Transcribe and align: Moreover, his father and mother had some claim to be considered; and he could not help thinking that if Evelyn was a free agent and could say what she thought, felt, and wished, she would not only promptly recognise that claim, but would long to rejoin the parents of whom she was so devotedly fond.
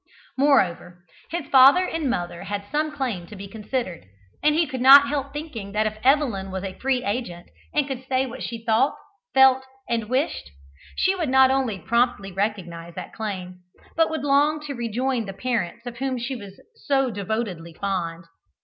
Moreover, 0.35 1.05
his 1.29 1.45
father 1.51 1.85
and 1.85 2.09
mother 2.09 2.45
had 2.45 2.65
some 2.71 2.91
claim 2.91 3.27
to 3.27 3.35
be 3.35 3.47
considered; 3.47 4.03
and 4.41 4.55
he 4.55 4.65
could 4.65 4.81
not 4.81 5.07
help 5.09 5.31
thinking 5.31 5.73
that 5.73 5.85
if 5.85 5.99
Evelyn 6.03 6.49
was 6.49 6.63
a 6.63 6.73
free 6.79 7.03
agent 7.03 7.51
and 7.71 7.87
could 7.87 8.07
say 8.09 8.25
what 8.25 8.41
she 8.41 8.65
thought, 8.65 8.95
felt, 9.35 9.63
and 9.87 10.09
wished, 10.09 10.49
she 10.95 11.13
would 11.13 11.29
not 11.29 11.51
only 11.51 11.77
promptly 11.77 12.31
recognise 12.31 12.95
that 12.95 13.13
claim, 13.13 13.59
but 13.95 14.09
would 14.09 14.23
long 14.23 14.59
to 14.61 14.73
rejoin 14.73 15.25
the 15.25 15.33
parents 15.33 15.85
of 15.85 15.97
whom 15.97 16.17
she 16.17 16.35
was 16.35 16.59
so 16.73 17.11
devotedly 17.11 17.75
fond. 17.75 18.25